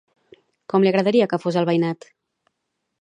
[0.73, 2.09] Com li agradaria que fos el veïnat?